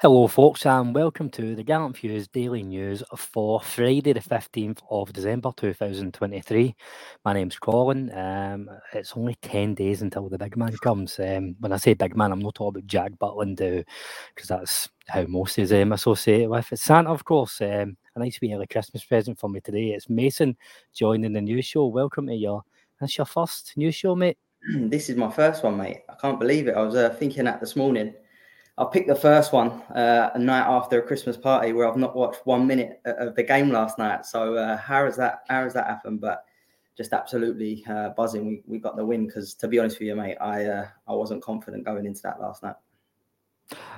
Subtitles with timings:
[0.00, 5.12] Hello, folks, and welcome to the Gallant Few's Daily News for Friday, the 15th of
[5.12, 6.76] December 2023.
[7.24, 8.16] My name's Colin.
[8.16, 11.18] Um, it's only 10 days until the big man comes.
[11.18, 15.24] Um, when I say big man, I'm not talking about Jack Butland, because that's how
[15.24, 16.70] most is um, associated with.
[16.70, 17.60] It's Santa, of course.
[17.60, 19.94] Um, a nice wee early Christmas present for me today.
[19.94, 20.56] It's Mason
[20.94, 21.86] joining the news show.
[21.86, 22.62] Welcome to your,
[23.00, 24.38] that's your first news show, mate.
[24.76, 26.02] this is my first one, mate.
[26.08, 26.76] I can't believe it.
[26.76, 28.14] I was uh, thinking that this morning.
[28.78, 32.14] I picked the first one uh, a night after a Christmas party where I've not
[32.14, 34.24] watched one minute of the game last night.
[34.24, 36.20] So uh, how has that how has that happened?
[36.20, 36.44] But
[36.96, 38.46] just absolutely uh, buzzing.
[38.46, 41.12] We, we got the win because to be honest with you, mate, I uh, I
[41.12, 42.76] wasn't confident going into that last night.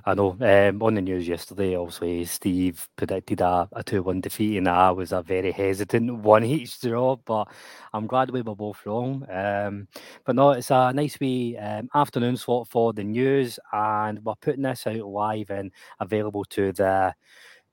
[0.04, 0.36] I know.
[0.40, 4.90] Um, on the news yesterday, obviously, Steve predicted a, a 2 1 defeat, and I
[4.90, 7.48] was a very hesitant one each draw, but
[7.92, 9.26] I'm glad we were both wrong.
[9.30, 9.86] Um,
[10.24, 14.62] but no, it's a nice wee um, afternoon slot for the news, and we're putting
[14.62, 17.14] this out live and available to the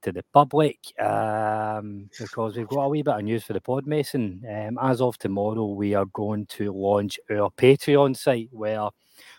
[0.03, 3.87] to the public um, because we've got a wee bit of news for the pod,
[3.87, 4.43] Mason.
[4.47, 8.89] Um, as of tomorrow, we are going to launch our Patreon site where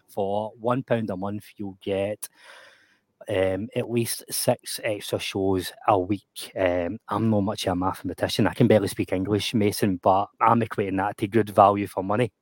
[0.08, 2.28] for one pound a month, you'll get
[3.28, 6.52] um, at least six extra shows a week.
[6.56, 8.46] Um, I'm not much of a mathematician.
[8.46, 12.32] I can barely speak English, Mason, but I'm equating that to good value for money.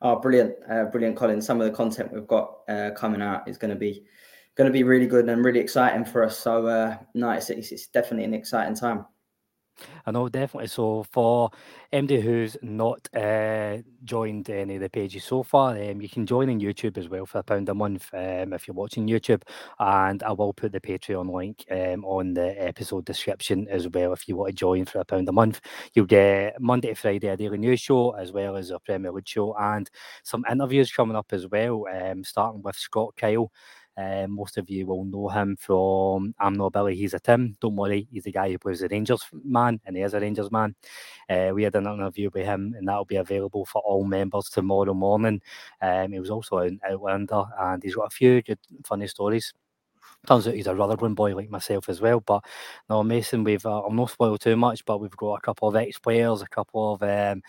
[0.00, 1.40] Oh, brilliant, uh, brilliant, Colin.
[1.40, 4.04] Some of the content we've got uh, coming out is going to be
[4.56, 6.38] going to be really good and really exciting for us.
[6.38, 9.04] So, uh, no, it's, it's, it's definitely an exciting time.
[10.06, 10.68] I know, definitely.
[10.68, 11.50] So for
[11.92, 16.48] MD who's not uh, joined any of the pages so far, um, you can join
[16.48, 19.42] in YouTube as well for a pound a month um, if you're watching YouTube.
[19.78, 24.28] And I will put the Patreon link um, on the episode description as well if
[24.28, 25.60] you want to join for a pound a month.
[25.94, 29.28] You'll get Monday to Friday a daily news show as well as a Premier League
[29.28, 29.90] show and
[30.22, 33.50] some interviews coming up as well, um, starting with Scott Kyle.
[33.96, 37.56] Um, most of you will know him from I'm Not Billy, he's a Tim.
[37.60, 40.50] Don't worry, he's the guy who plays the Rangers man, and he is a Rangers
[40.50, 40.74] man.
[41.28, 44.94] Uh, we had an interview with him, and that'll be available for all members tomorrow
[44.94, 45.40] morning.
[45.80, 49.52] Um, he was also an Outlander, and he's got a few good, funny stories.
[50.26, 52.20] Turns out he's a Rutherglen boy like myself as well.
[52.20, 52.44] But
[52.88, 55.76] no, Mason, we've uh, I'm not spoiled too much, but we've got a couple of
[55.76, 57.42] ex players, a couple of um,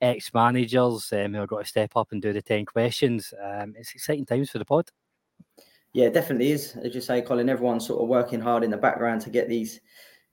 [0.00, 3.34] ex managers um, who have got to step up and do the 10 questions.
[3.42, 4.90] Um, it's exciting times for the pod.
[5.92, 6.76] Yeah, it definitely is.
[6.76, 9.80] As you say, Colin, everyone's sort of working hard in the background to get these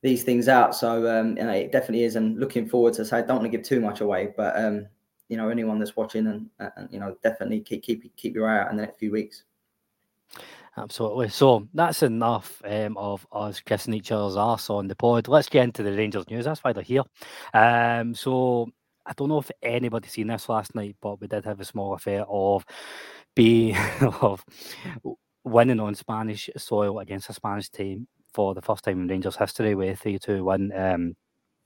[0.04, 0.76] these things out.
[0.76, 3.06] So um, you know, it definitely is, and looking forward to.
[3.06, 4.88] Say, I don't want to give too much away, but um,
[5.30, 8.60] you know, anyone that's watching, and, and you know, definitely keep keep keep your eye
[8.60, 9.44] out in the next few weeks.
[10.78, 11.30] Absolutely.
[11.30, 15.28] So that's enough um, of us kissing each other's ass on the pod.
[15.28, 16.46] Let's get into the Rangers news.
[16.46, 17.02] That's why they're here.
[17.52, 18.70] Um, so
[19.04, 21.96] I don't know if anybody seen this last night, but we did have a small
[21.96, 22.64] affair of
[23.36, 23.76] being
[24.22, 24.46] of
[25.48, 29.76] winning on Spanish soil against a Spanish team for the first time in Rangers history
[29.76, 30.72] with a 3 2 win.
[30.76, 31.16] Um,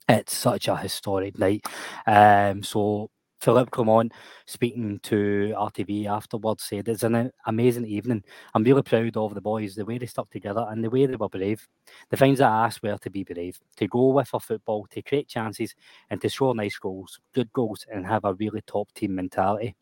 [0.09, 1.65] it's such a historic night.
[2.07, 3.09] Um, so
[3.41, 4.13] Philip Clement,
[4.45, 8.23] speaking to RTV afterwards, said it's an amazing evening.
[8.53, 11.15] I'm really proud of the boys, the way they stuck together and the way they
[11.15, 11.67] were brave.
[12.09, 15.01] The things that I asked were to be brave, to go with our football, to
[15.01, 15.73] create chances,
[16.11, 19.75] and to score nice goals, good goals, and have a really top team mentality.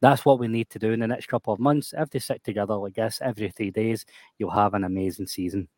[0.00, 1.92] That's what we need to do in the next couple of months.
[1.96, 4.06] If they stick together like this every three days,
[4.38, 5.68] you'll have an amazing season.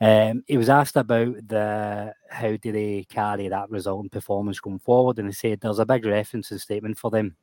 [0.00, 4.80] Um, he was asked about the how do they carry that result and performance going
[4.80, 7.36] forward, and he said there's a big reference and statement for them.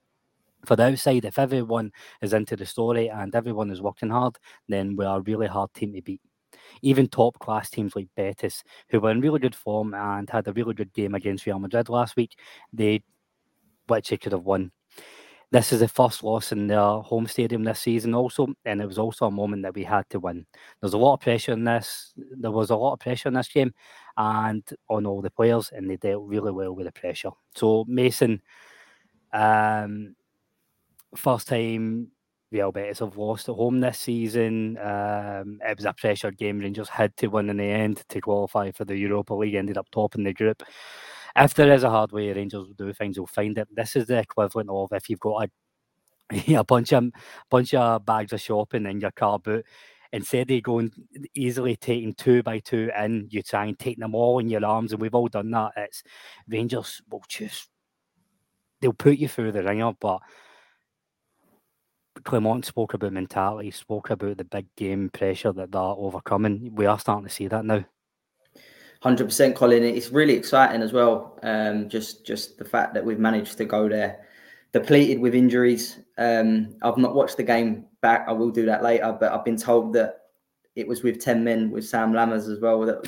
[0.66, 4.38] For the outside, if everyone is into the story and everyone is working hard,
[4.68, 6.20] then we are a really hard team to beat.
[6.82, 10.54] Even top class teams like Betis, who were in really good form and had a
[10.54, 12.38] really good game against Real Madrid last week,
[12.74, 13.04] they
[13.88, 14.72] which they could have won
[15.52, 19.00] this is the first loss in their home stadium this season, also, and it was
[19.00, 20.46] also a moment that we had to win.
[20.80, 22.14] There's a lot of pressure in this.
[22.16, 23.74] There was a lot of pressure in this game,
[24.18, 27.32] and on all the players, and they dealt really well with the pressure.
[27.56, 28.42] So Mason,
[29.34, 30.16] um,
[31.16, 32.12] first time
[32.52, 34.78] Real Betis have lost at home this season.
[34.78, 36.60] Um, it was a pressured game.
[36.60, 39.56] Rangers had to win in the end to qualify for the Europa League.
[39.56, 40.62] Ended up topping the group
[41.36, 43.68] if there is a hard way Rangers will do things, will find it.
[43.72, 45.50] This is the equivalent of if you've got
[46.32, 47.10] a, a bunch of
[47.50, 49.66] bunch of bags of shopping in your car boot.
[50.12, 50.92] Instead of going
[51.36, 54.92] easily taking two by two in, you try and take them all in your arms,
[54.92, 55.74] and we've all done that.
[55.78, 56.04] It's
[56.48, 57.70] Rangers will just
[58.82, 60.20] they'll put you through the ringer, but
[62.24, 66.74] Clement spoke about mentality, spoke about the big game pressure that they're overcoming.
[66.76, 67.86] We are starting to see that now.
[69.02, 69.84] Hundred percent, Colin.
[69.84, 71.40] It's really exciting as well.
[71.44, 74.26] Um, just just the fact that we've managed to go there,
[74.74, 76.00] depleted with injuries.
[76.18, 78.26] Um, I've not watched the game back.
[78.28, 80.20] I will do that later, but I've been told that
[80.76, 83.02] it was with ten men with Sam Lammers as well.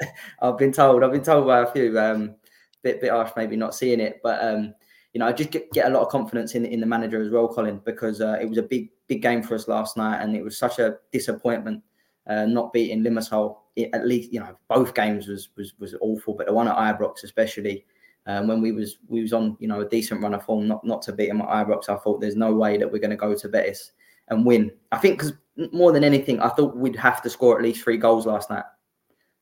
[0.42, 1.04] I've been told.
[1.04, 1.98] I've been told by a few.
[1.98, 2.34] Um,
[2.82, 4.74] bit bit harsh, maybe not seeing it, but um,
[5.12, 7.30] you know, I just get, get a lot of confidence in in the manager as
[7.30, 10.36] well, Colin, because uh, it was a big big game for us last night, and
[10.36, 11.82] it was such a disappointment
[12.26, 13.56] uh, not beating Limassol.
[13.78, 16.76] It, at least you know both games was was was awful, but the one at
[16.76, 17.84] Ibrox especially.
[18.26, 20.84] Um, when we was we was on you know a decent run of form, not
[20.84, 23.16] not to beat them at Ibrox, I thought there's no way that we're going to
[23.16, 23.92] go to Betis
[24.28, 24.70] and win.
[24.92, 25.32] I think because
[25.72, 28.64] more than anything, I thought we'd have to score at least three goals last night.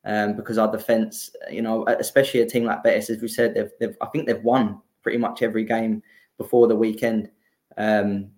[0.04, 3.70] Um, because our defense, you know, especially a team like Betis, as we said, they've,
[3.80, 6.00] they've I think they've won pretty much every game
[6.38, 7.28] before the weekend.
[7.76, 8.30] Um,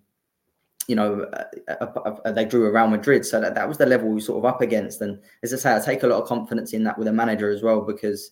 [0.89, 1.29] you know,
[1.67, 4.21] uh, uh, uh, they drew around Madrid, so that, that was the level we were
[4.21, 5.01] sort of up against.
[5.01, 7.51] And as I say, I take a lot of confidence in that with a manager
[7.51, 8.31] as well because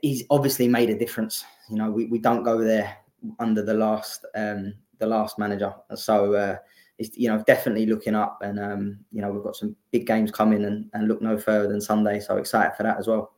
[0.00, 1.44] he's obviously made a difference.
[1.68, 2.96] You know, we, we don't go there
[3.38, 6.56] under the last um, the last manager, so uh,
[6.96, 8.38] it's you know definitely looking up.
[8.40, 11.68] And um, you know, we've got some big games coming, and, and look no further
[11.68, 12.20] than Sunday.
[12.20, 13.34] So excited for that as well.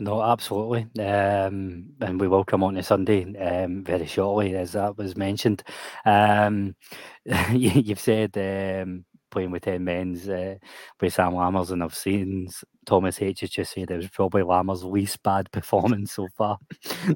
[0.00, 0.86] No, absolutely.
[1.04, 5.62] Um, and we will come on to Sunday um, very shortly, as that was mentioned.
[6.04, 6.76] Um,
[7.52, 10.54] you, have said um, playing with 10 men's uh,
[11.00, 12.48] with Sam Lammers, and I've seen
[12.86, 16.58] Thomas H has just said it was probably Lammers' least bad performance so far.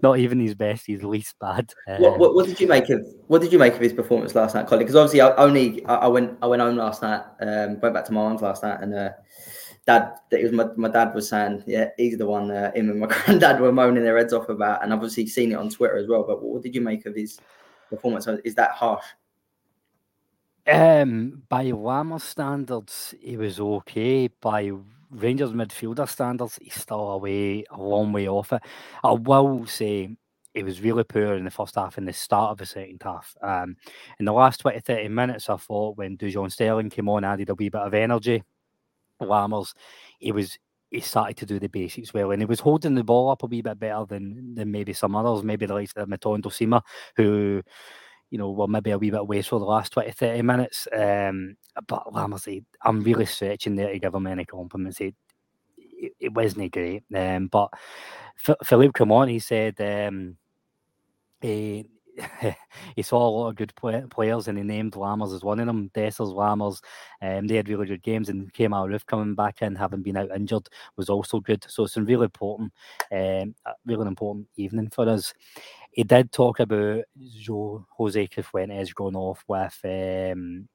[0.02, 1.72] Not even his best, his least bad.
[1.86, 4.54] what, what, what, did you make of what did you make of his performance last
[4.54, 4.80] night, Colin?
[4.80, 8.04] Because obviously, I only I, I, went I went home last night, um, went back
[8.06, 8.94] to my mum's last night, and.
[8.94, 9.10] Uh,
[9.86, 13.00] dad it was my, my dad was saying yeah he's the one uh, him and
[13.00, 16.08] my granddad were moaning their heads off about and obviously seen it on twitter as
[16.08, 17.38] well but what did you make of his
[17.90, 19.04] performance is that harsh
[20.68, 24.70] um by Lammer standards he was okay by
[25.10, 28.62] Rangers midfielder standards he's still away a long way off it
[29.02, 30.16] I will say
[30.54, 33.34] he was really poor in the first half and the start of the second half.
[33.42, 33.76] Um,
[34.18, 37.54] in the last 20, 30 minutes, I thought when Dujon Sterling came on, added a
[37.54, 38.42] wee bit of energy.
[39.26, 39.74] Lammers,
[40.18, 40.58] he was
[40.90, 43.46] he started to do the basics well, and he was holding the ball up a
[43.46, 46.82] wee bit better than than maybe some others, maybe the likes of Matondo Sima,
[47.16, 47.62] who
[48.30, 50.88] you know were maybe a wee bit wasteful the last 20, 30 minutes.
[50.92, 51.56] Um,
[51.88, 54.98] but Lammers, I'm really stretching there to give him any compliments.
[54.98, 55.14] He,
[55.78, 57.70] it, it wasn't great, um, but
[58.64, 59.80] Philippe come on, he said.
[59.80, 60.36] Um,
[61.40, 61.86] he,
[62.96, 65.66] he saw a lot of good play- players and he named Lammers as one of
[65.66, 65.90] them.
[65.94, 66.82] Dessers, Lammers,
[67.22, 70.30] um, they had really good games and Kemar Roofe coming back in, having been out
[70.34, 71.64] injured, was also good.
[71.68, 72.72] So it's a really important,
[73.10, 73.54] um,
[73.86, 75.32] really important evening for us.
[75.90, 80.68] He did talk about Joe Jose Cifuentes going off with um,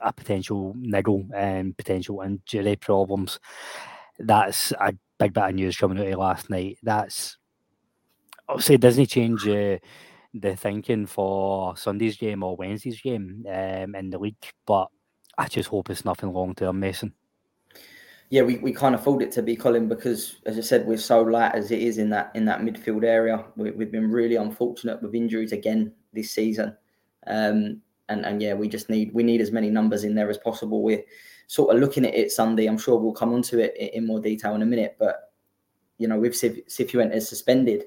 [0.00, 3.38] a potential niggle and potential injury problems.
[4.18, 6.78] That's a big bit of news coming out of last night.
[6.82, 7.36] That's
[8.48, 9.46] obviously doesn't change.
[9.46, 9.78] Uh,
[10.34, 14.36] the thinking for Sunday's game or Wednesday's game um, in the league.
[14.66, 14.88] But
[15.38, 17.14] I just hope it's nothing long term, Mason.
[18.30, 21.20] Yeah, we, we can't afford it to be Colin because, as I said, we're so
[21.20, 23.44] light as it is in that in that midfield area.
[23.56, 26.76] We, have been really unfortunate with injuries again this season,
[27.26, 30.38] um, and and yeah, we just need we need as many numbers in there as
[30.38, 30.82] possible.
[30.82, 31.02] We're
[31.48, 32.66] sort of looking at it Sunday.
[32.66, 35.32] I'm sure we'll come onto it in more detail in a minute, but
[35.98, 37.84] you know, with Cifuentes suspended,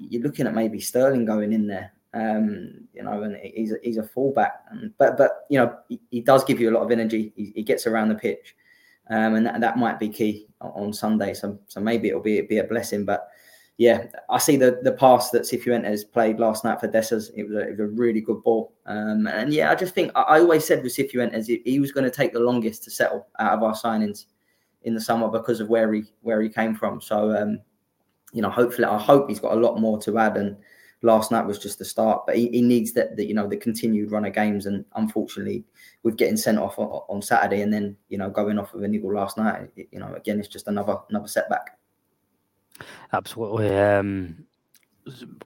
[0.00, 1.92] you're looking at maybe Sterling going in there.
[2.14, 4.64] Um, you know, and he's a, he's a fullback,
[4.96, 7.32] but but you know he, he, does give you a lot of energy.
[7.36, 8.56] He, he gets around the pitch,
[9.10, 11.34] um, and that, that might be key on Sunday.
[11.34, 13.04] So so maybe it'll be be a blessing.
[13.04, 13.28] But
[13.76, 17.30] yeah, I see the the pass that Cifuentes played last night for Dessers.
[17.36, 18.72] It was a, it was a really good ball.
[18.86, 21.92] Um, and yeah, I just think I, I always said with Cifuentes he, he was
[21.92, 24.24] going to take the longest to settle out of our signings
[24.84, 27.02] in the summer because of where he where he came from.
[27.02, 27.58] So um,
[28.36, 30.36] you know, hopefully, I hope he's got a lot more to add.
[30.36, 30.58] And
[31.00, 34.12] last night was just the start, but he, he needs that, you know, the continued
[34.12, 34.66] run of games.
[34.66, 35.64] And unfortunately,
[36.02, 38.88] with getting sent off on, on Saturday and then, you know, going off with a
[38.88, 41.78] niggle last night, it, you know, again, it's just another another setback.
[43.14, 43.74] Absolutely.
[43.74, 44.44] Um,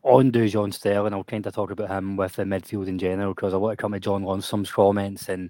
[0.03, 3.55] on Dujon Sterling, I'll kind of talk about him with the midfield in general because
[3.55, 5.49] I want to come to John Lundstram's comments and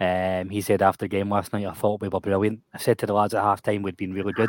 [0.00, 2.60] um, he said after the game last night, I thought we were brilliant.
[2.72, 4.48] I said to the lads at half time we'd been really good.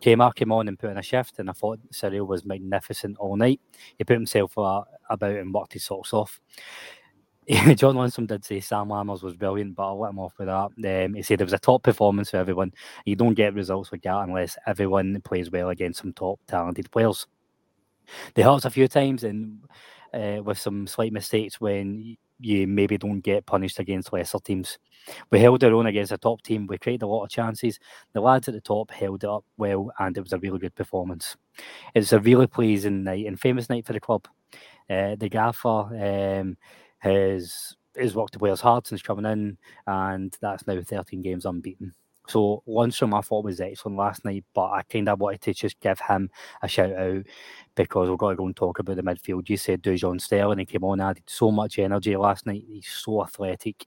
[0.00, 3.36] Kemar came on and put in a shift, and I thought Cyril was magnificent all
[3.36, 3.60] night.
[3.98, 4.88] He put himself about
[5.20, 6.40] and worked his socks off.
[7.48, 11.04] John Lundstram did say Sam Lammers was brilliant, but I'll let him off with that.
[11.04, 12.72] Um, he said it was a top performance for everyone.
[13.04, 17.26] You don't get results like that unless everyone plays well against some top talented players.
[18.34, 19.60] They hurt us a few times and
[20.12, 24.78] uh, with some slight mistakes when you maybe don't get punished against lesser teams.
[25.30, 26.66] We held our own against a top team.
[26.66, 27.78] We created a lot of chances.
[28.12, 30.74] The lads at the top held it up well, and it was a really good
[30.74, 31.36] performance.
[31.94, 34.28] It's a really pleasing night and famous night for the club.
[34.88, 36.56] Uh, the gaffer um,
[36.98, 41.94] has he's worked the players hard since coming in, and that's now 13 games unbeaten.
[42.28, 45.80] So Lundstram I thought was excellent last night, but I kind of wanted to just
[45.80, 46.30] give him
[46.62, 47.24] a shout out
[47.74, 49.48] because we've got to go and talk about the midfield.
[49.48, 52.64] You said Dujon Sterling, he came on, added so much energy last night.
[52.68, 53.84] He's so athletic.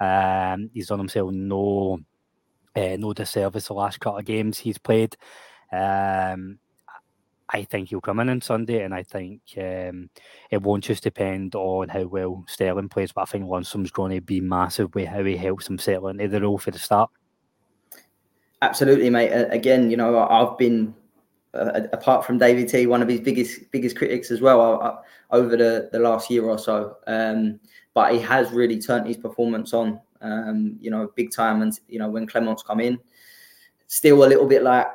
[0.00, 1.98] Um, he's done himself no
[2.74, 5.16] uh, no disservice the last couple of games he's played.
[5.70, 6.58] Um,
[7.48, 10.08] I think he'll come in on Sunday, and I think um,
[10.50, 14.22] it won't just depend on how well Sterling plays, but I think Lundstram's going to
[14.22, 17.10] be massive with how he helps him settle into the role for the start.
[18.62, 19.30] Absolutely, mate.
[19.50, 20.94] Again, you know, I've been
[21.52, 24.96] uh, apart from David T, one of his biggest biggest critics as well uh,
[25.32, 26.96] over the, the last year or so.
[27.08, 27.58] Um,
[27.92, 31.60] but he has really turned his performance on, um, you know, big time.
[31.60, 33.00] And you know, when Clement's come in,
[33.88, 34.86] still a little bit like,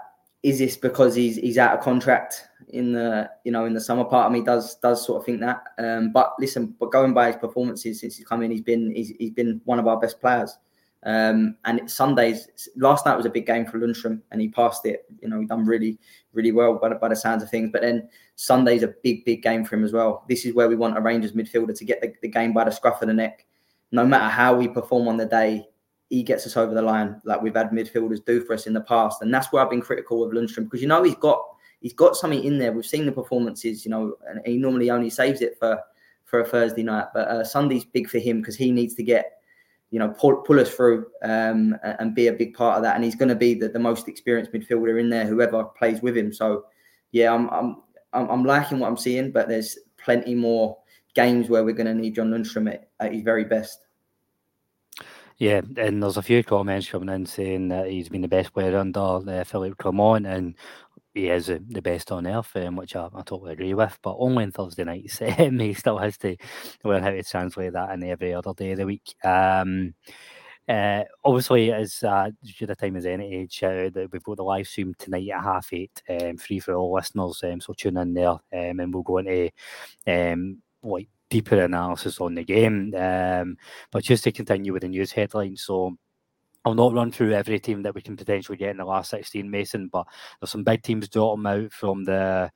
[0.43, 4.05] is this because he's he's out of contract in the you know in the summer?
[4.05, 5.61] Part of me does does sort of think that.
[5.77, 9.09] Um, but listen, but going by his performances since he's come in, he's been he's,
[9.19, 10.57] he's been one of our best players.
[11.03, 15.05] Um, and Sundays, last night was a big game for Lundstram and he passed it.
[15.21, 15.97] You know, he done really,
[16.33, 17.69] really well by, by the sounds of things.
[17.71, 20.25] But then Sunday's a big, big game for him as well.
[20.27, 22.71] This is where we want a Rangers midfielder to get the, the game by the
[22.71, 23.45] scruff of the neck.
[23.91, 25.65] No matter how we perform on the day,
[26.09, 28.81] he gets us over the line like we've had midfielders do for us in the
[28.81, 29.21] past.
[29.21, 31.41] And that's where I've been critical of Lundstram because you know he's got
[31.81, 32.71] he's got something in there.
[32.71, 35.79] We've seen the performances, you know, and he normally only saves it for
[36.25, 37.07] for a Thursday night.
[37.13, 39.37] But uh, Sunday's big for him because he needs to get
[39.89, 42.95] you know, pull, pull us through um, and be a big part of that.
[42.95, 46.17] And he's going to be the, the most experienced midfielder in there, whoever plays with
[46.17, 46.33] him.
[46.33, 46.65] So,
[47.11, 47.77] yeah, I'm I'm
[48.13, 50.77] I'm, liking what I'm seeing, but there's plenty more
[51.13, 53.85] games where we're going to need John Lundstram at, at his very best.
[55.37, 58.75] Yeah, and there's a few comments coming in saying that he's been the best player
[58.77, 60.55] under uh, Philippe Clement, and
[61.17, 63.97] he is the best on earth, um, which I, I, totally agree with.
[64.01, 66.37] But only on Thursday nights, he still has to
[66.83, 69.15] learn how to translate that in every other day of the week.
[69.23, 69.95] Um,
[70.67, 74.93] uh, obviously, as uh, the time as any age, that we've got the live stream
[74.99, 77.41] tonight at half eight, um, free for all listeners.
[77.43, 79.49] Um, so tune in there, um, and we'll go into
[80.05, 82.91] um, like deeper analysis on the game.
[82.91, 85.97] But just to continue with the news headlines, so
[86.67, 89.49] I'll not run through every team that we can potentially get in the last 16,
[89.49, 90.05] Mason, but
[90.41, 92.51] there's some big teams dropping out from the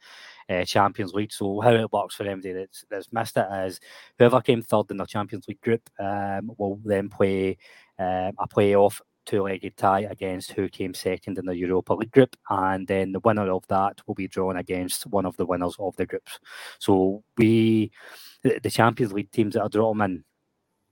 [0.50, 1.32] uh, Champions League.
[1.32, 3.80] So how it works for MD that's, that's missed it is
[4.20, 7.58] whoever came third in the Champions League group um, will then play
[8.00, 12.86] um, a playoff two-legged tie against who came second in the Europa League group, and
[12.88, 16.06] then the winner of that will be drawn against one of the winners of the
[16.06, 16.38] groups.
[16.80, 17.92] So we,
[18.44, 20.26] the Champions League teams that are drawn in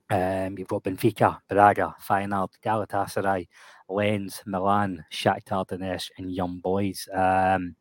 [0.10, 3.48] um, you've got Benfica, Braga, Feyenoord, Galatasaray,
[3.90, 7.08] Lens, Milan, Shakhtar Donetsk, and Young Boys.
[7.14, 7.76] Um,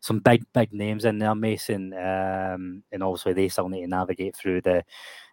[0.00, 4.36] some big, big names in there, Mason, um, and obviously they still need to navigate
[4.36, 4.84] through the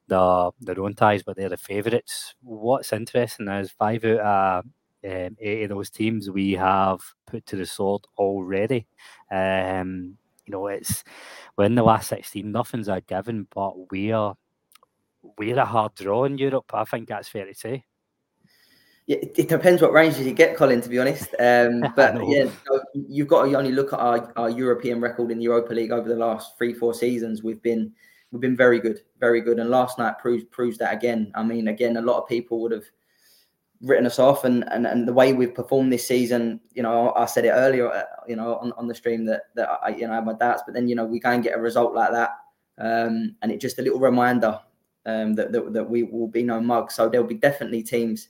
[0.08, 2.36] the their own ties, but they're the favourites.
[2.42, 4.66] What's interesting is five out of
[5.04, 8.88] um, eight of those teams we have put to the sword already.
[9.32, 11.04] Um, you know, it's
[11.58, 12.52] we're in the last sixteen.
[12.52, 14.36] Nothing's a given, but we are
[15.38, 16.72] we're a hard draw in Europe.
[16.74, 17.84] I think that's fair to say.
[19.08, 20.82] Yeah, it depends what ranges you get, Colin.
[20.82, 22.50] To be honest, um, but yeah,
[22.94, 26.10] you've got to only look at our, our European record in the Europa League over
[26.10, 27.44] the last three, four seasons.
[27.44, 27.94] We've been
[28.32, 31.32] we've been very good, very good, and last night proves proves that again.
[31.36, 32.86] I mean, again, a lot of people would have
[33.82, 37.26] written us off, and and, and the way we've performed this season, you know, I
[37.26, 40.14] said it earlier, uh, you know, on, on the stream that that I you know
[40.14, 42.12] I have my doubts, but then you know we go and get a result like
[42.12, 42.32] that,
[42.80, 44.60] um, and it's just a little reminder
[45.06, 46.92] um, that, that, that we will be no mug.
[46.92, 48.30] So there'll be definitely teams,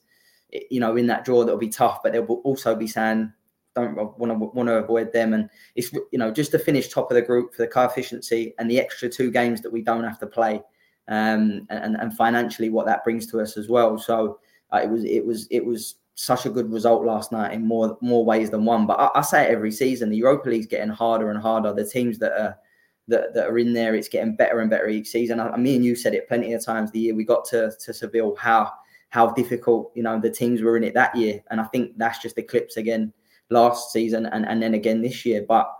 [0.69, 3.31] you know, in that draw that'll be tough, but they'll also be saying
[3.75, 5.33] don't want to want to avoid them.
[5.33, 8.25] And it's you know just to finish top of the group for the coefficient
[8.57, 10.61] and the extra two games that we don't have to play,
[11.07, 13.97] um, and and financially what that brings to us as well.
[13.97, 14.39] So
[14.73, 17.97] uh, it was it was it was such a good result last night in more
[18.01, 18.87] more ways than one.
[18.87, 21.73] But I, I say it every season, the Europa League's getting harder and harder.
[21.73, 22.57] The teams that are
[23.07, 23.95] that, that are in there.
[23.95, 25.39] It's getting better and better each season.
[25.39, 27.93] I, me and you said it plenty of times the year we got to, to
[27.93, 28.71] Seville, how
[29.09, 31.41] how difficult, you know, the teams were in it that year.
[31.49, 33.13] And I think that's just eclipsed again
[33.49, 35.45] last season and, and then again this year.
[35.47, 35.71] But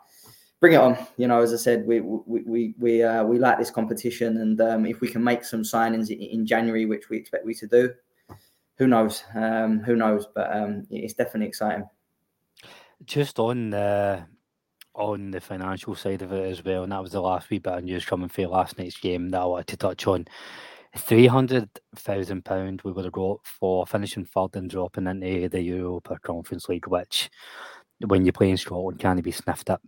[0.59, 0.97] bring it on.
[1.17, 4.59] You know, as I said, we we we we, uh, we like this competition, and
[4.61, 7.93] um, if we can make some signings in, January, which we expect we to do,
[8.77, 9.23] who knows?
[9.35, 10.27] Um, who knows?
[10.33, 11.87] But um, it's definitely exciting.
[13.03, 14.25] Just on the
[14.95, 17.73] on the financial side of it as well, and that was the last wee bit
[17.73, 20.25] of news coming for last night's game that I wanted to touch on.
[20.97, 25.61] Three hundred thousand pound we would have got for finishing third and dropping into the
[25.61, 27.29] Europa Conference League, which
[28.07, 29.81] when you play in Scotland can be sniffed at.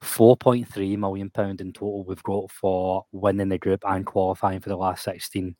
[0.00, 4.60] Four point three million pound in total we've got for winning the group and qualifying
[4.60, 5.56] for the last sixteen.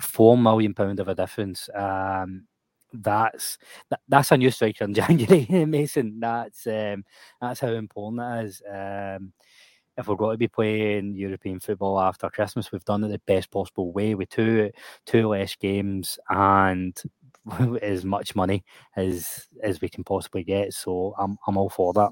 [0.00, 1.68] four million pound of a difference.
[1.74, 2.46] Um,
[2.92, 3.58] that's
[3.90, 6.20] that, that's a new striker in January, Mason.
[6.20, 7.04] That's um,
[7.40, 8.62] that's how important that is.
[8.70, 9.32] Um,
[9.98, 13.50] if we're going to be playing European football after Christmas, we've done it the best
[13.50, 14.70] possible way with two
[15.06, 17.00] two less games and
[17.82, 18.64] as much money
[18.96, 20.72] as as we can possibly get.
[20.72, 22.10] So I'm I'm all for that.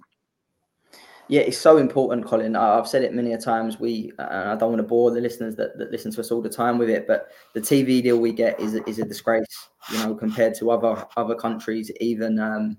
[1.31, 2.57] Yeah, it's so important, Colin.
[2.57, 3.79] I've said it many a times.
[3.79, 6.43] We, and I don't want to bore the listeners that, that listen to us all
[6.43, 9.99] the time with it, but the TV deal we get is is a disgrace, you
[9.99, 12.77] know, compared to other other countries, even um,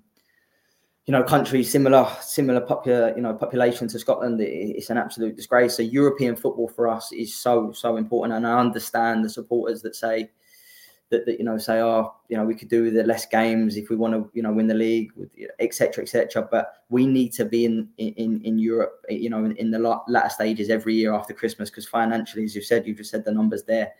[1.05, 4.41] you know, countries similar similar popular you know population to Scotland.
[4.41, 5.77] It's an absolute disgrace.
[5.77, 9.95] So European football for us is so so important, and I understand the supporters that
[9.95, 10.29] say
[11.11, 13.77] that, that you know say oh you know we could do with the less games
[13.77, 17.31] if we want to you know win the league with etc etc but we need
[17.31, 21.13] to be in in in europe you know in, in the latter stages every year
[21.13, 23.91] after christmas because financially as you've said you've just said the numbers there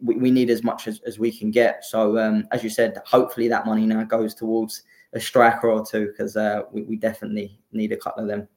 [0.00, 1.84] we, we need as much as, as we can get.
[1.84, 4.82] So um, as you said hopefully that money now goes towards
[5.12, 8.48] a striker or two because uh, we, we definitely need a couple of them.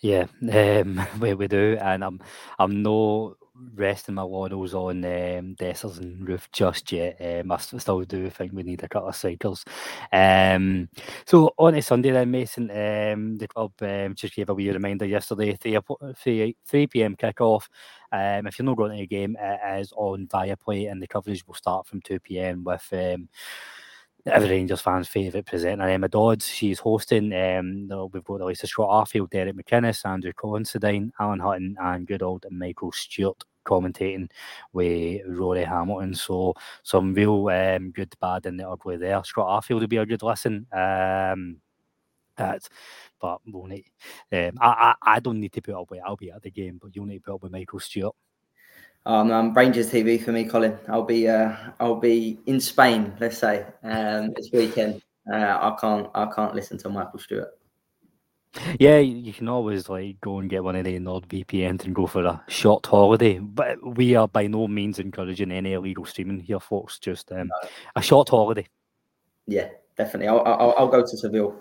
[0.00, 2.20] Yeah, um, we, we do, and I'm
[2.58, 3.36] I'm no
[3.74, 7.16] resting my laurels on um, Dessers and Roofe just yet.
[7.20, 9.64] Um, I still do think we need a couple of cycles.
[10.12, 10.88] Um,
[11.26, 15.06] so on a Sunday then, Mason, um, the club um, just gave a wee reminder
[15.06, 15.78] yesterday, 3,
[16.16, 17.16] 3, 3 p.m.
[17.16, 17.68] kickoff.
[18.12, 21.46] Um, if you're not going to a game, it is on Viaplay and the coverage
[21.46, 22.64] will start from 2 p.m.
[22.64, 23.28] with um,
[24.26, 26.46] every Rangers fan's favourite presenter, Emma Dodds.
[26.46, 27.32] She's hosting.
[27.32, 32.06] Um, we've got the likes of Scott Arfield, Derek McInnes, Andrew Considine, Alan Hutton, and
[32.06, 34.30] good old Michael Stewart commentating
[34.72, 36.14] with Rory Hamilton.
[36.14, 39.22] So some real um, good, bad, and the ugly there.
[39.24, 40.66] Scott Arfield will be a good listen.
[40.72, 41.58] Um,
[42.36, 42.68] that,
[43.20, 43.84] but we'll need,
[44.32, 46.00] um, I, I, I don't need to put up with.
[46.04, 48.14] I'll be at the game, but you'll need to put up with Michael Stewart.
[49.04, 50.78] Um, um, Rangers TV for me, Colin.
[50.88, 55.02] I'll be uh, I'll be in Spain, let's say, um, this weekend.
[55.30, 57.50] Uh, I can't I can't listen to Michael Stewart.
[58.78, 62.24] Yeah, you can always like go and get one of the NordVPNs and go for
[62.24, 63.38] a short holiday.
[63.38, 66.98] But we are by no means encouraging any illegal streaming here, folks.
[66.98, 67.68] Just um, no.
[67.96, 68.66] a short holiday.
[69.46, 70.28] Yeah, definitely.
[70.28, 71.58] I'll, I'll, I'll go to Seville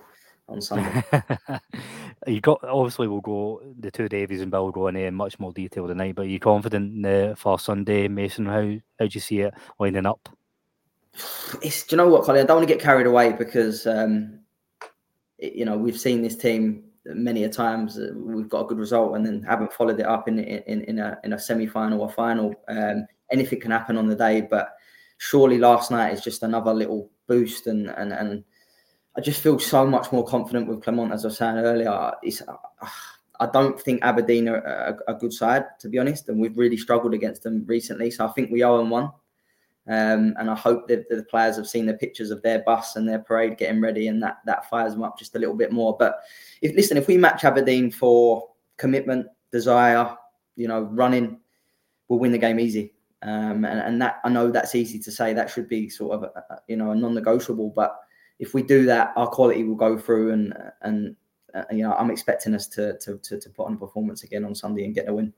[0.49, 1.03] on Sunday.
[2.27, 5.53] you got obviously we'll go the two Davies and Bill will go in much more
[5.53, 6.15] detail tonight.
[6.15, 8.45] But are you confident uh, for Sunday, Mason?
[8.45, 10.27] How how do you see it lining up?
[11.61, 12.41] It's do you know what, Colin?
[12.41, 14.40] I don't want to get carried away because um,
[15.41, 17.97] you know we've seen this team many a times.
[17.97, 20.99] Uh, we've got a good result and then haven't followed it up in in, in
[20.99, 22.53] a in a semi final or final.
[22.67, 24.75] Um, anything can happen on the day, but
[25.17, 28.43] surely last night is just another little boost and and and
[29.17, 32.11] I just feel so much more confident with Clement, as I was saying earlier.
[32.23, 32.41] It's,
[33.39, 36.77] I don't think Aberdeen are a, a, good side, to be honest, and we've really
[36.77, 38.11] struggled against them recently.
[38.11, 39.11] So I think we owe them one.
[39.87, 43.07] Um, and I hope that, the players have seen the pictures of their bus and
[43.07, 45.95] their parade getting ready, and that that fires them up just a little bit more.
[45.97, 46.19] But
[46.61, 50.15] if listen, if we match Aberdeen for commitment, desire,
[50.55, 51.39] you know, running,
[52.07, 52.93] we'll win the game easy.
[53.23, 55.33] Um, and, and that I know that's easy to say.
[55.33, 57.99] That should be sort of a, you know a non-negotiable, but
[58.39, 61.15] if we do that, our quality will go through, and and
[61.53, 64.45] uh, you know I'm expecting us to, to to to put on a performance again
[64.45, 65.33] on Sunday and get a win.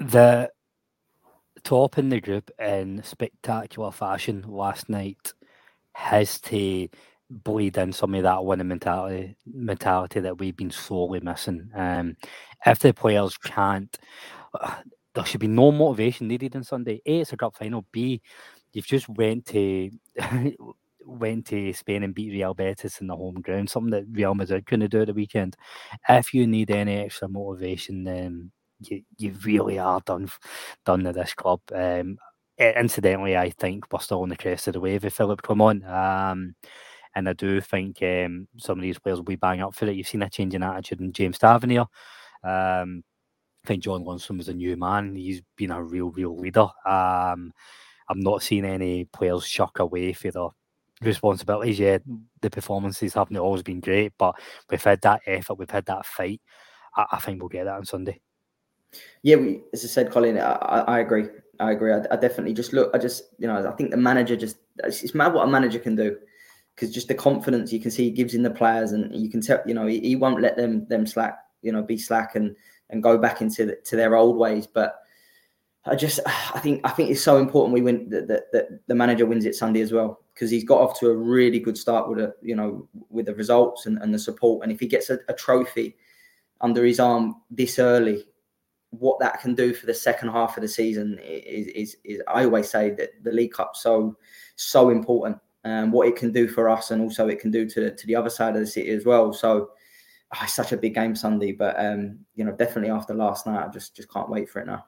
[0.00, 0.50] The
[1.64, 5.32] top in the group in spectacular fashion last night
[5.94, 6.88] has to
[7.30, 11.70] bleed in some of that winning mentality mentality that we've been sorely missing.
[11.74, 12.16] Um,
[12.66, 13.96] if the players can't,
[15.14, 17.00] there should be no motivation needed on Sunday.
[17.06, 17.84] A, it's a cup final.
[17.92, 18.22] B,
[18.72, 19.90] you've just went to
[21.04, 24.66] went to Spain and beat Real Betis in the home ground, something that Real Madrid
[24.66, 25.56] couldn't do at the weekend.
[26.08, 28.52] If you need any extra motivation, then
[28.90, 30.28] you, you really are done
[30.84, 31.60] done to this club.
[31.74, 32.18] Um,
[32.58, 35.84] incidentally, I think we're still on the crest of the wave with Philip Clement.
[35.86, 36.54] Um,
[37.14, 39.96] and I do think um, some of these players will be bang up for it.
[39.96, 41.86] You've seen a change in attitude in James Tavernier.
[42.42, 43.04] Um,
[43.64, 45.14] I think John Lundstram is a new man.
[45.14, 46.68] He's been a real, real leader.
[46.86, 47.52] Um,
[48.08, 50.48] I'm not seeing any players shuck away for their
[51.02, 51.78] responsibilities.
[51.78, 51.98] Yeah,
[52.40, 54.34] the performances haven't always been great, but
[54.70, 56.40] we've had that effort, we've had that fight.
[56.96, 58.20] I, I think we'll get that on Sunday.
[59.22, 61.26] Yeah, we, as I said, Colin, I, I agree.
[61.60, 61.92] I agree.
[61.92, 62.90] I, I, definitely just look.
[62.94, 65.78] I just, you know, I think the manager just it's, it's mad what a manager
[65.78, 66.16] can do
[66.74, 69.40] because just the confidence you can see he gives in the players, and you can
[69.40, 72.56] tell, you know, he, he won't let them them slack, you know, be slack and
[72.90, 74.66] and go back into the, to their old ways.
[74.66, 75.02] But
[75.84, 78.94] I just I think I think it's so important we win that, that, that the
[78.94, 82.08] manager wins it Sunday as well because he's got off to a really good start
[82.08, 85.10] with a you know with the results and, and the support and if he gets
[85.10, 85.96] a, a trophy
[86.60, 88.24] under his arm this early
[88.92, 92.44] what that can do for the second half of the season is, is, is I
[92.44, 94.16] always say that the League Cup so
[94.56, 95.38] so important.
[95.64, 98.16] Um, what it can do for us, and also it can do to to the
[98.16, 99.32] other side of the city as well.
[99.32, 99.70] So
[100.34, 103.64] oh, it's such a big game Sunday, but um, you know, definitely after last night,
[103.64, 104.84] I just just can't wait for it now.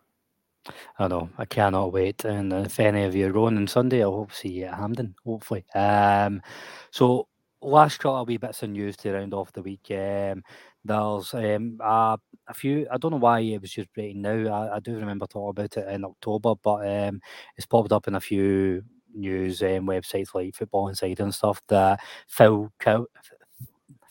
[0.98, 2.24] I know, I cannot wait.
[2.24, 4.74] And if any of you are going on Sunday, I'll hope to see you at
[4.74, 5.64] Hampden, hopefully.
[5.74, 6.42] Um,
[6.90, 7.28] so
[7.60, 9.86] last couple of wee bits of news to round off the week.
[9.90, 10.42] Um,
[10.84, 12.86] there's um, a, a few.
[12.90, 14.46] I don't know why it was just breaking now.
[14.52, 17.20] I, I do remember talking about it in October, but um,
[17.56, 18.82] it's popped up in a few
[19.14, 23.06] news um, websites like Football Insider and stuff that Phil Cow-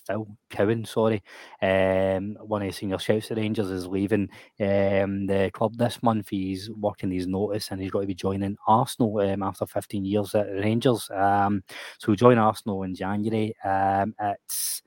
[0.08, 1.24] Phil Cowan, sorry,
[1.62, 6.28] um, one of the senior shouts at Rangers is leaving um, the club this month.
[6.30, 10.36] He's working his notice and he's got to be joining Arsenal um, after 15 years
[10.36, 11.10] at Rangers.
[11.13, 11.63] Um,
[12.00, 13.56] so he'll join Arsenal in January.
[13.63, 14.82] Um, it's,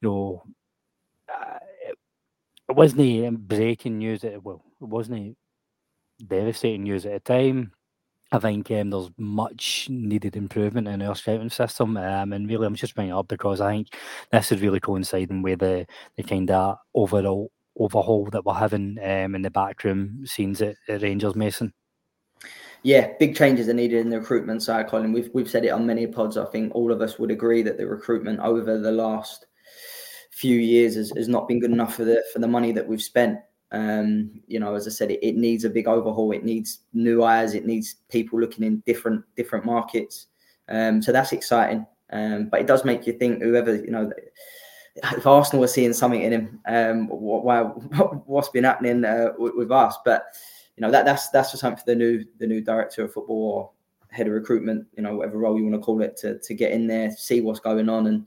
[0.00, 0.42] you know,
[1.32, 1.58] uh,
[2.68, 4.24] it, wasn't breaking news.
[4.24, 5.36] It, well, it wasn't
[6.26, 7.72] devastating news at the time.
[8.32, 12.74] I think um, there's much needed improvement in our scouting system, um, and really, I'm
[12.74, 13.88] just bringing it up because I think
[14.32, 19.34] this is really coinciding with the the kind of overall overhaul that we're having um,
[19.34, 21.72] in the backroom scenes at, at, Rangers, Mason.
[22.82, 25.12] Yeah, big changes are needed in the recruitment side, Colin.
[25.12, 26.36] We've we've said it on many pods.
[26.36, 29.46] I think all of us would agree that the recruitment over the last
[30.36, 33.02] few years has, has not been good enough for the for the money that we've
[33.02, 33.38] spent.
[33.72, 36.30] Um, you know, as I said, it, it, needs a big overhaul.
[36.32, 37.54] It needs new eyes.
[37.54, 40.26] It needs people looking in different different markets.
[40.68, 41.86] Um, so that's exciting.
[42.10, 43.42] Um, but it does make you think.
[43.42, 44.12] Whoever you know,
[44.96, 49.72] if Arsenal are seeing something in him, um, what, what's been happening uh, with, with,
[49.72, 49.96] us?
[50.04, 50.26] But
[50.76, 53.52] you know, that that's that's just something for the new the new director of football
[53.52, 53.70] or
[54.14, 54.86] head of recruitment.
[54.98, 57.40] You know, whatever role you want to call it, to to get in there, see
[57.40, 58.26] what's going on, and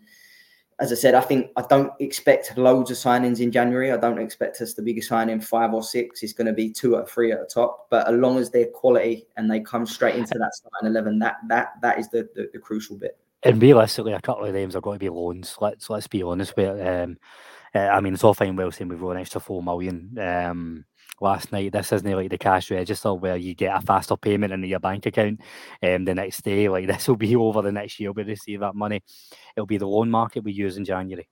[0.80, 3.92] as I said, I think I don't expect loads of signings in January.
[3.92, 6.24] I don't expect us to be signing five or six.
[6.24, 7.88] It's going to be two or three at the top.
[7.90, 11.38] But as long as they're quality and they come straight into that starting eleven, that
[11.50, 13.18] that that is the, the, the crucial bit.
[13.44, 15.58] And realistically, a couple of names are going to be loans.
[15.60, 16.88] Let's let's be honest it.
[16.88, 17.18] Um,
[17.76, 20.18] uh, I mean, it's all fine well saying we've an extra four million.
[20.18, 20.86] Um,
[21.22, 21.72] last night.
[21.72, 25.06] This isn't like the cash register where you get a faster payment in your bank
[25.06, 25.42] account
[25.84, 26.70] um, the next day.
[26.70, 28.12] Like this will be over the next year.
[28.12, 29.04] We receive that money.
[29.56, 31.28] It'll be the loan market we use in January.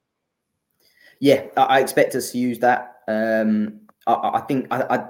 [1.19, 2.97] Yeah, I expect us to use that.
[3.07, 5.07] Um, I, I, think I, I,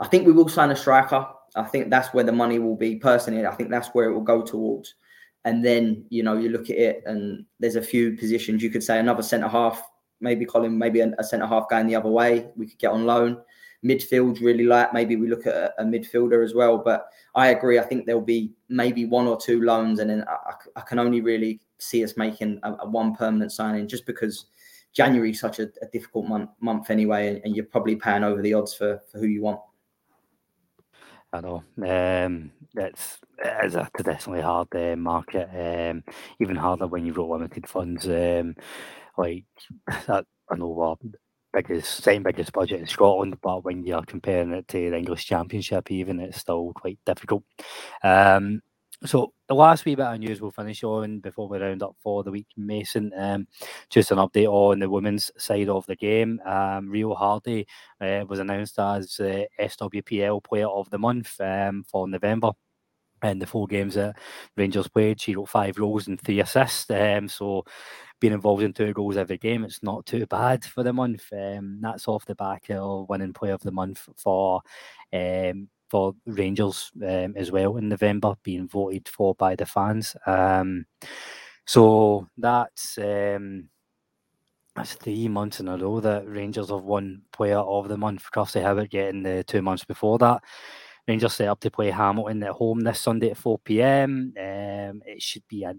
[0.00, 1.26] I think we will sign a striker.
[1.54, 2.96] I think that's where the money will be.
[2.96, 4.94] Personally, I think that's where it will go towards.
[5.44, 8.82] And then you know you look at it, and there's a few positions you could
[8.82, 9.80] say another centre half,
[10.20, 12.48] maybe Colin, maybe a, a centre half going the other way.
[12.56, 13.38] We could get on loan
[13.84, 14.92] midfield really like.
[14.92, 16.78] Maybe we look at a, a, midfielder as well.
[16.78, 17.78] But I agree.
[17.78, 21.20] I think there'll be maybe one or two loans, and then I, I can only
[21.20, 24.46] really see us making a, a, one permanent signing just because
[24.92, 28.54] January is such a, difficult month month anyway, and, and, you're probably paying over the
[28.54, 29.60] odds for, for who you want.
[31.32, 31.62] I know.
[31.78, 35.48] Um, it's it's a traditionally hard uh, market.
[35.52, 36.02] Um,
[36.40, 38.06] even harder when you've got limited funds.
[38.08, 38.56] Um,
[39.18, 39.44] like
[39.88, 40.22] I
[40.56, 40.98] know what
[41.56, 45.90] biggest second biggest budget in Scotland, but when you're comparing it to the English Championship,
[45.90, 47.42] even it's still quite difficult.
[48.02, 48.62] Um,
[49.04, 52.22] so the last wee bit of news we'll finish on before we round up for
[52.22, 53.12] the week, Mason.
[53.16, 53.46] Um,
[53.90, 56.40] just an update on the women's side of the game.
[56.44, 57.66] Um, Rio Hardy
[58.00, 62.52] uh, was announced as uh, SWPL Player of the Month um, for November.
[63.22, 64.16] And the four games that
[64.56, 66.90] Rangers played, she wrote five goals and three assists.
[66.90, 67.64] Um, so
[68.20, 71.24] being involved in two goals every game, it's not too bad for the month.
[71.32, 74.62] Um, that's off the back of winning Player of the Month for
[75.12, 80.16] um, for Rangers um, as well in November, being voted for by the fans.
[80.26, 80.86] Um,
[81.66, 83.68] so that's um,
[84.74, 88.30] that's three months in a row that Rangers have won Player of the Month.
[88.30, 90.42] Kirsty Howat getting the two months before that.
[91.06, 94.34] Rangers set up to play Hamilton at home this Sunday at 4 pm.
[94.36, 95.74] Um, it should be a,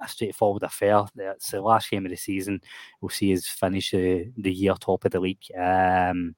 [0.00, 1.04] a, straightforward affair.
[1.16, 2.60] It's the last game of the season.
[3.00, 5.44] We'll see us finish the, the year top of the league.
[5.56, 6.34] Um,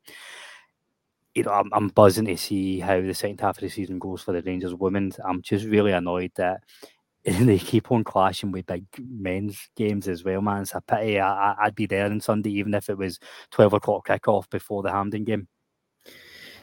[1.35, 4.23] you know, I'm, I'm, buzzing to see how the second half of the season goes
[4.23, 5.13] for the Rangers women.
[5.25, 6.63] I'm just really annoyed that
[7.25, 10.63] they keep on clashing with big men's games as well, man.
[10.63, 11.19] It's a pity.
[11.19, 13.19] I, would be there on Sunday, even if it was
[13.53, 15.49] 12 o'clock kickoff before the Hampden game.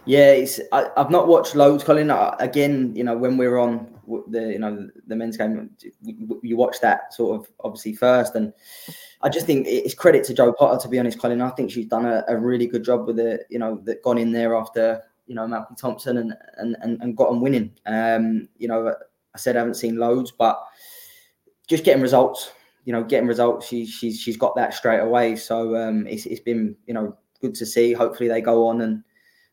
[0.06, 2.12] Yeah, it's I, have not watched loads, Colin.
[2.40, 3.88] again, you know, when we're on
[4.28, 5.70] the you know the men's game,
[6.02, 8.52] you watch that sort of obviously first, and
[9.22, 11.42] I just think it's credit to Jo Potter to be honest, Colin.
[11.42, 13.46] I think she's done a, a really good job with it.
[13.50, 17.16] You know, that gone in there after you know Malcolm Thomson and and and, and
[17.16, 17.72] got on winning.
[17.86, 18.96] Um, you know,
[19.36, 20.60] I said I haven't seen loads, but
[21.68, 22.52] just getting results.
[22.86, 23.68] You know, getting results.
[23.68, 25.36] She, she's she's got that straight away.
[25.36, 27.94] So um, it's it's been you know good to see.
[27.94, 29.04] Hopefully they go on and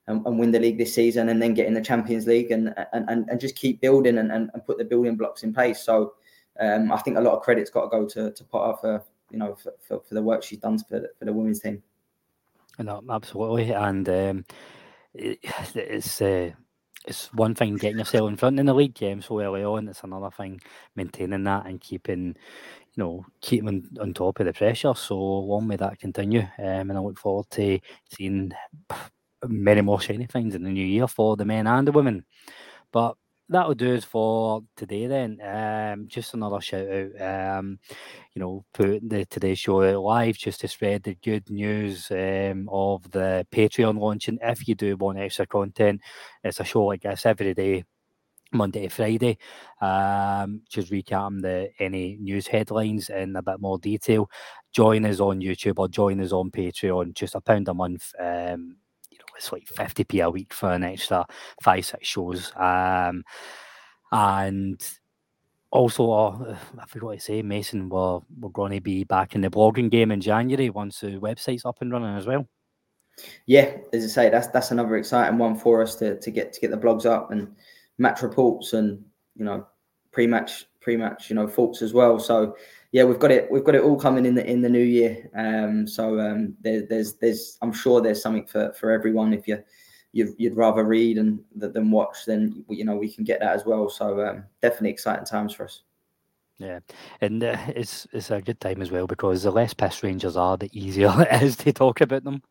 [0.08, 2.74] and, and, win the league this season, and then get in the Champions League, and
[2.92, 5.80] and, and just keep building and, and, put the building blocks in place.
[5.80, 6.14] So
[6.58, 9.38] um, I think a lot of credit's got to go to to Potter for you
[9.38, 11.82] know for, for, for the work she's done for the, for the women's team.
[12.78, 14.44] No, absolutely, and um,
[15.14, 15.38] it,
[15.74, 16.20] it's.
[16.20, 16.50] Uh
[17.06, 19.88] it's one thing getting yourself in front in the league game so early on.
[19.88, 20.60] It's another thing
[20.94, 22.36] maintaining that and keeping,
[22.94, 24.94] you know, keeping on top of the pressure.
[24.94, 26.42] So long may that continue.
[26.58, 27.78] Um, and I look forward to
[28.10, 28.52] seeing
[29.46, 32.24] many more shiny things in the new year for the men and the women.
[32.92, 33.16] But
[33.48, 35.40] that'll do it for today then.
[35.42, 37.58] Um, just another shout out.
[37.58, 37.78] Um,
[38.34, 42.68] you know, put the today's show out live just to spread the good news um,
[42.70, 44.38] of the Patreon launching.
[44.42, 46.00] If you do want extra content,
[46.44, 47.84] it's a show like this every day.
[48.50, 49.36] Monday to Friday,
[49.82, 54.30] um, just recapping the any news headlines in a bit more detail.
[54.72, 57.12] Join us on YouTube or join us on Patreon.
[57.12, 58.10] Just a pound a month.
[59.38, 61.26] It's like 50p a week for an extra
[61.62, 62.52] five, six shows.
[62.56, 63.22] Um,
[64.12, 64.80] and
[65.70, 69.50] also, uh, I forgot to say, Mason, we're, we're going to be back in the
[69.50, 72.46] blogging game in January once the website's up and running as well.
[73.46, 76.60] Yeah, as I say, that's that's another exciting one for us to, to get to
[76.60, 77.48] get the blogs up and
[77.98, 79.66] match reports and you know
[80.12, 82.18] pre-match pre-match you know thoughts as well.
[82.20, 82.56] So
[82.92, 83.50] yeah, we've got it.
[83.50, 85.28] We've got it all coming in the in the new year.
[85.34, 89.34] Um, so um, there, there's there's I'm sure there's something for for everyone.
[89.34, 89.62] If you
[90.12, 93.66] you'd, you'd rather read and than watch, then you know we can get that as
[93.66, 93.90] well.
[93.90, 95.82] So um, definitely exciting times for us.
[96.58, 96.80] Yeah,
[97.20, 100.56] and uh, it's it's a good time as well because the less pest Rangers are,
[100.56, 102.42] the easier it is to talk about them.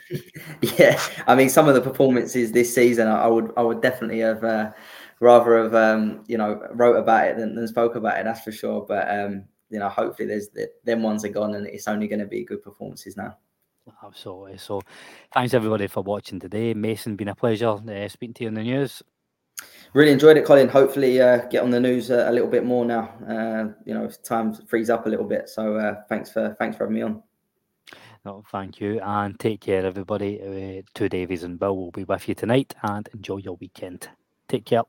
[0.78, 4.20] yeah, I mean some of the performances this season, I, I would I would definitely
[4.20, 4.72] have uh,
[5.20, 8.24] rather have um, you know wrote about it than, than spoke about it.
[8.24, 8.80] That's for sure.
[8.80, 12.20] But um, you know, hopefully there's the, them ones are gone and it's only going
[12.20, 13.36] to be good performances now.
[14.04, 14.58] Absolutely.
[14.58, 14.82] So,
[15.32, 16.74] thanks everybody for watching today.
[16.74, 19.02] Mason, been a pleasure uh, speaking to you on the news.
[19.94, 20.68] Really enjoyed it, Colin.
[20.68, 23.14] Hopefully, uh, get on the news uh, a little bit more now.
[23.26, 25.48] Uh, you know, time frees up a little bit.
[25.48, 27.22] So, uh, thanks for thanks for having me on.
[28.24, 30.40] No, thank you, and take care, everybody.
[30.42, 34.08] Uh, two Davies and Bill will be with you tonight, and enjoy your weekend.
[34.48, 34.82] Take care.